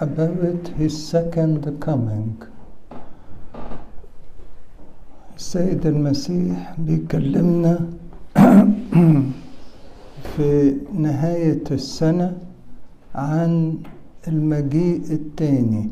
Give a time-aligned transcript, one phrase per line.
[0.00, 2.36] about his second coming
[5.36, 7.80] السيد المسيح بيكلمنا
[10.36, 12.38] في نهاية السنة
[13.14, 13.78] عن
[14.28, 15.88] المجيء التاني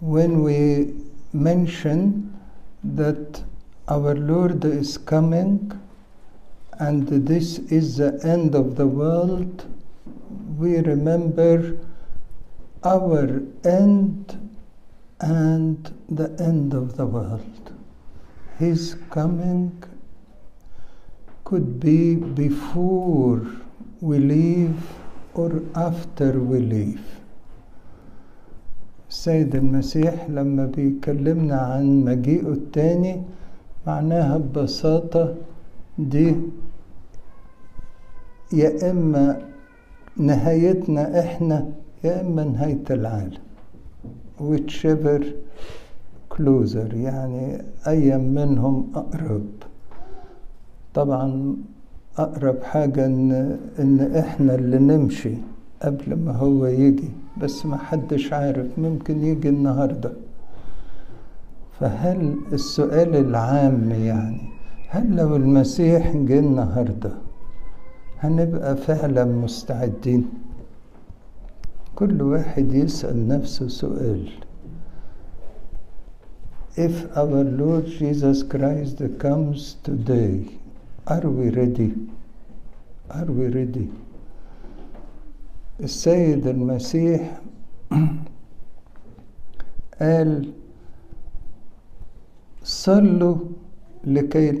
[0.00, 0.92] when we
[1.32, 2.32] mention
[2.82, 3.42] that
[3.88, 5.70] our Lord is coming
[6.80, 9.64] and this is the end of the world,
[10.57, 11.77] we remember
[12.83, 14.37] our end
[15.19, 17.73] and the end of the world.
[18.57, 19.83] His coming
[21.43, 23.45] could be before
[24.01, 24.77] we leave
[25.35, 27.05] or after we leave.
[29.09, 33.21] السيد المسيح لما بيكلمنا عن مجيئه التاني
[33.87, 35.35] معناها ببساطة
[35.97, 36.35] دي
[38.53, 39.41] يا إما
[40.19, 41.65] نهايتنا إحنا
[42.03, 43.37] يا إما نهاية العالم.
[44.39, 45.23] Whichever
[46.33, 49.45] closer يعني أي منهم أقرب.
[50.93, 51.55] طبعا
[52.17, 55.33] أقرب حاجة إن, إن إحنا اللي نمشي
[55.81, 57.09] قبل ما هو يجي
[57.41, 60.11] بس ما حدش عارف ممكن يجي النهاردة.
[61.79, 64.41] فهل السؤال العام يعني
[64.89, 67.11] هل لو المسيح جه النهاردة
[68.19, 70.29] هنبقى فعلا مستعدين
[71.95, 74.29] كل واحد يسأل نفسه سؤال
[76.77, 80.45] If our Lord Jesus Christ comes today,
[81.07, 81.95] are we ready?
[83.09, 83.89] Are we ready?
[85.79, 87.41] السيد المسيح
[90.01, 90.53] قال
[92.63, 93.35] صلوا
[94.07, 94.51] لكي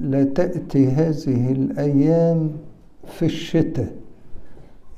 [0.00, 2.50] لا تأتي هذه الأيام
[3.18, 3.92] في الشتاء.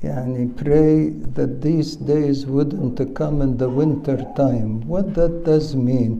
[0.03, 4.71] يعني pray that these days wouldn't come in the winter time.
[4.87, 6.11] What that does mean?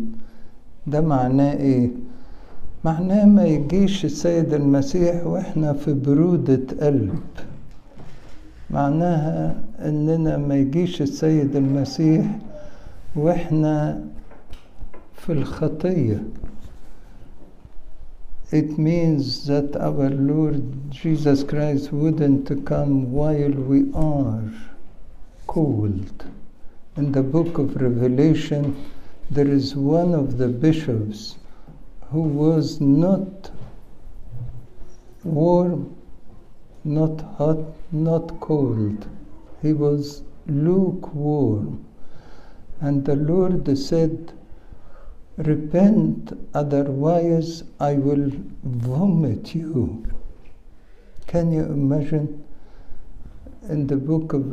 [0.88, 1.90] ده معناه إيه؟
[2.84, 7.20] معناه ما يجيش السيد المسيح وإحنا في برودة قلب.
[8.70, 9.56] معناها
[9.86, 12.26] إننا ما يجيش السيد المسيح
[13.16, 14.02] وإحنا
[15.14, 16.24] في الخطية.
[18.52, 24.44] It means that our Lord Jesus Christ wouldn't come while we are
[25.48, 26.26] cold.
[26.98, 28.76] In the book of Revelation,
[29.30, 31.38] there is one of the bishops
[32.10, 33.52] who was not
[35.24, 35.96] warm,
[36.84, 37.60] not hot,
[37.94, 39.08] not cold.
[39.62, 41.86] He was lukewarm.
[42.82, 44.34] And the Lord said,
[45.44, 48.32] Repent, otherwise I will
[48.64, 50.06] vomit you.
[51.26, 52.44] Can you imagine?
[53.68, 54.44] In the book of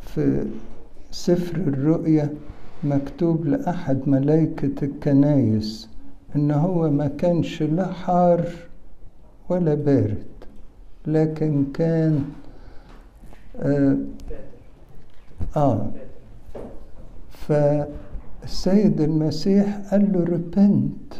[0.00, 0.46] في
[1.10, 2.34] سفر الرؤيا
[2.84, 5.88] مكتوب لأحد ملائكة الكنايس
[6.36, 8.46] إن هو ما كانش لا حار
[9.48, 10.26] ولا بارد
[11.06, 12.24] لكن كان
[13.56, 13.96] آه,
[15.56, 15.90] آه
[18.40, 21.16] فالسيد المسيح قال له repent.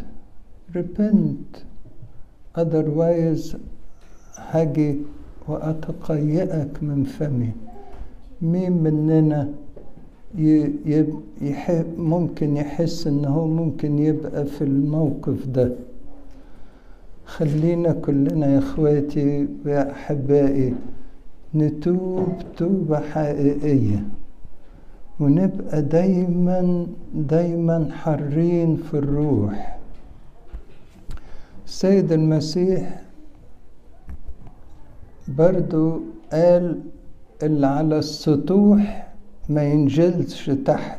[0.76, 1.62] Repent.
[2.58, 3.56] Otherwise
[4.36, 4.96] هاجي
[5.48, 7.50] وأتقيأك من فمي.
[8.42, 9.48] مين مننا
[11.42, 15.72] يحب ممكن يحس إن هو ممكن يبقى في الموقف ده؟
[17.24, 20.74] خلينا كلنا يا إخواتي ويا أحبائي
[21.54, 24.04] نتوب توبة حقيقية.
[25.20, 29.78] ونبقى دايما دايما حرين في الروح.
[31.66, 33.02] السيد المسيح
[35.28, 36.00] برضو
[36.32, 36.80] قال
[37.42, 39.08] اللي على السطوح
[39.48, 40.98] ما ينزلش تحت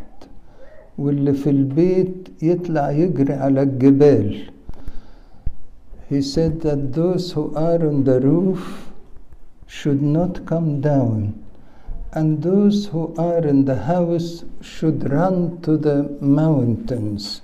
[0.98, 4.50] واللي في البيت يطلع يجري على الجبال.
[6.10, 8.92] He said that those who are on the roof
[9.68, 11.34] should not come down.
[12.12, 17.42] And those who are in the house should run to the mountains.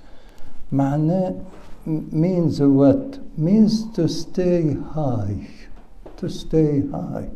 [0.72, 1.34] معناه
[1.86, 3.18] means what?
[3.38, 5.46] means to stay high
[6.16, 7.28] to stay high.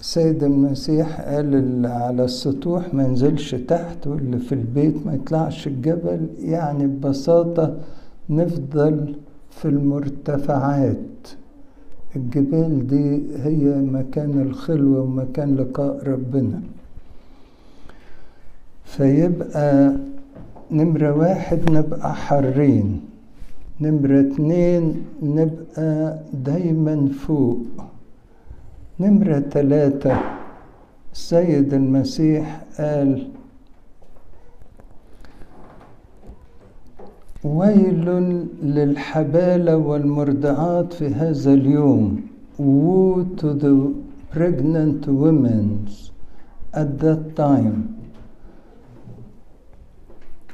[0.00, 6.28] سيد المسيح قال اللي على السطوح ما ينزلش تحت واللي في البيت ما يطلعش الجبل.
[6.38, 7.76] يعني ببساطة
[8.30, 9.16] نفضل
[9.50, 11.28] في المرتفعات.
[12.16, 16.60] الجبال دي هي مكان الخلوة ومكان لقاء ربنا.
[18.84, 19.92] فيبقى
[20.70, 23.00] نمرة واحد نبقى حرين
[23.80, 27.58] نمرة اتنين نبقى دايما فوق
[29.00, 30.20] نمرة ثلاثة
[31.12, 33.28] السيد المسيح قال
[37.43, 38.05] ويل
[38.63, 42.21] للحبالة والمرضعات في هذا اليوم
[42.57, 43.93] Woe to the
[44.31, 45.87] pregnant women
[46.73, 47.95] at that time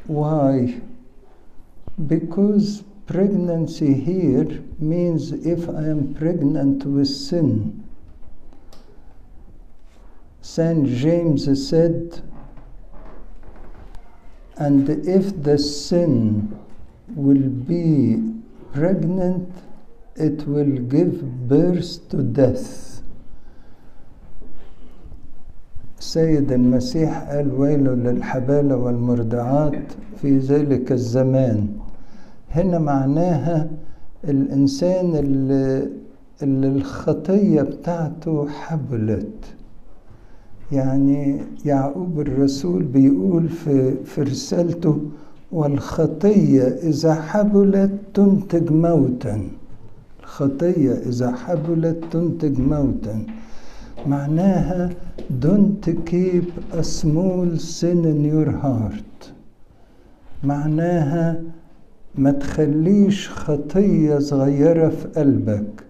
[0.08, 0.82] Why?
[2.08, 7.84] Because pregnancy here means if I am pregnant with sin.
[10.42, 12.22] Saint James said,
[14.58, 16.58] and if the sin
[17.15, 18.23] will be
[18.73, 19.49] pregnant,
[20.17, 22.93] it will give birth to death.
[25.99, 29.83] سيد المسيح قال ويل للحبالة والمرضعات
[30.23, 31.69] في ذلك الزمان
[32.51, 33.69] هنا معناها
[34.25, 35.91] الإنسان اللي,
[36.43, 39.45] اللي الخطية بتاعته حبلت
[40.73, 45.01] يعني يعقوب الرسول بيقول في, في رسالته
[45.53, 49.49] والخطية إذا حبلت تنتج موتا.
[50.21, 53.27] الخطية إذا حبلت تنتج موتا.
[54.07, 54.91] معناها
[55.41, 59.33] don't keep a small sin in your heart
[60.45, 61.43] معناها
[62.15, 65.85] ما تخليش خطية صغيرة في قلبك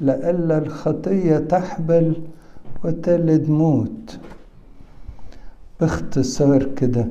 [0.00, 2.12] لألا الخطية تحبل
[2.84, 4.18] وتلد موت.
[5.80, 7.06] باختصار كده.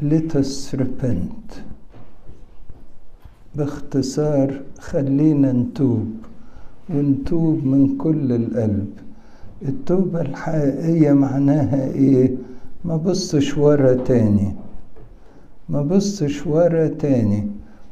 [0.00, 1.62] Repent
[3.54, 6.06] باختصار خلينا نتوب
[6.90, 8.90] ونتوب من كل القلب.
[9.62, 12.30] التوبة الحقيقية معناها إيه؟
[12.84, 14.54] ما بصش ورا تاني.
[15.68, 17.48] ما بصش ورا تاني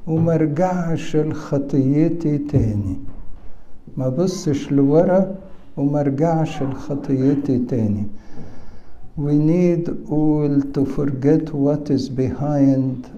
[0.07, 2.97] وما رجعش لخطيتي تاني.
[3.97, 5.35] ما بصش لورا
[5.77, 8.07] وما رجعش لخطيتي تاني.
[9.17, 13.11] We need all to forget what is behind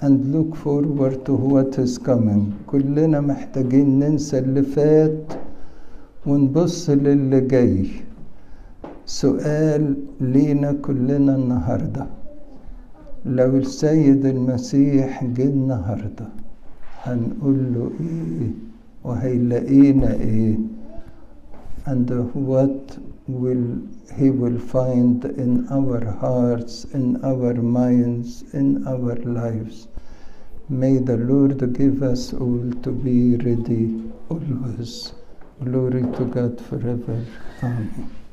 [0.00, 2.52] and look forward to what is coming.
[2.66, 5.32] كلنا محتاجين ننسى اللي فات
[6.26, 7.86] ونبص للي جاي.
[9.06, 12.06] سؤال لينا كلنا النهارده.
[13.26, 16.28] لو السيد المسيح جه النهارده
[17.02, 18.50] هنقول له إيه؟
[19.04, 20.56] وهيلاقينا إيه؟
[21.86, 23.64] And what will
[24.16, 29.88] he will find in our hearts in our minds in our lives.
[30.68, 35.12] May the lord give us all to be ready always.
[35.62, 37.24] Glory to god forever.
[37.62, 38.16] Amen